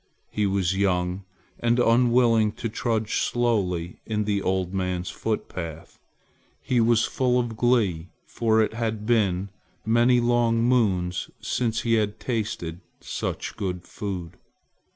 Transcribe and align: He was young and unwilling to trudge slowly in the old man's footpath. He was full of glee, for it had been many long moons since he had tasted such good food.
He 0.31 0.47
was 0.47 0.75
young 0.75 1.25
and 1.59 1.77
unwilling 1.77 2.53
to 2.53 2.67
trudge 2.69 3.17
slowly 3.17 3.99
in 4.03 4.23
the 4.23 4.41
old 4.41 4.73
man's 4.73 5.11
footpath. 5.11 5.99
He 6.59 6.81
was 6.81 7.05
full 7.05 7.39
of 7.39 7.55
glee, 7.55 8.09
for 8.25 8.61
it 8.63 8.73
had 8.73 9.05
been 9.05 9.49
many 9.85 10.19
long 10.19 10.63
moons 10.63 11.29
since 11.39 11.81
he 11.81 11.93
had 12.01 12.19
tasted 12.19 12.81
such 12.99 13.55
good 13.57 13.83
food. 13.83 14.37